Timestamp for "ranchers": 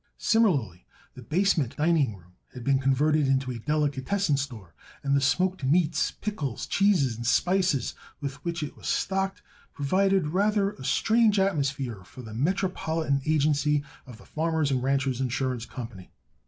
14.81-15.21